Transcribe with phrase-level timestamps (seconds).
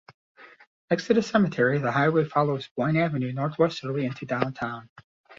[0.89, 4.89] Next to the cemetery, the highway follows Boyne Avenue northwesterly into downtown.